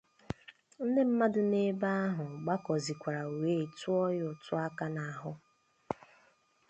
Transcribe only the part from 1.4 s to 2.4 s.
nọ ebe ahụ